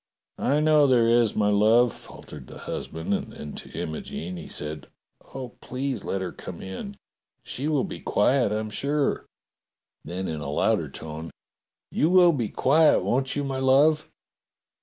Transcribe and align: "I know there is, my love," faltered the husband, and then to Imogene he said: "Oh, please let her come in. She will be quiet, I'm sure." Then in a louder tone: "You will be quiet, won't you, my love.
"I 0.39 0.61
know 0.61 0.87
there 0.87 1.07
is, 1.07 1.35
my 1.35 1.51
love," 1.51 1.93
faltered 1.93 2.47
the 2.47 2.57
husband, 2.57 3.13
and 3.13 3.31
then 3.33 3.53
to 3.53 3.79
Imogene 3.79 4.35
he 4.35 4.47
said: 4.47 4.87
"Oh, 5.35 5.49
please 5.61 6.03
let 6.03 6.21
her 6.21 6.31
come 6.31 6.59
in. 6.63 6.97
She 7.43 7.67
will 7.67 7.83
be 7.83 7.99
quiet, 7.99 8.51
I'm 8.51 8.71
sure." 8.71 9.27
Then 10.03 10.27
in 10.27 10.41
a 10.41 10.49
louder 10.49 10.89
tone: 10.89 11.29
"You 11.91 12.09
will 12.09 12.31
be 12.31 12.49
quiet, 12.49 13.03
won't 13.03 13.35
you, 13.35 13.43
my 13.43 13.59
love. 13.59 14.09